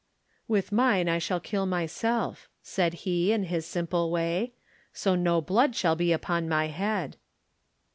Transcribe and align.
"With 0.47 0.71
mine 0.71 1.07
I 1.07 1.19
shall 1.19 1.39
kill 1.39 1.67
myself," 1.67 2.49
said 2.63 2.93
he, 3.05 3.31
in 3.31 3.43
his 3.43 3.67
simple 3.67 4.09
way, 4.09 4.53
"so 4.91 5.13
no 5.13 5.41
blood 5.41 5.75
shall 5.75 5.95
be 5.95 6.11
upon 6.11 6.49
my 6.49 6.69
head." 6.69 7.17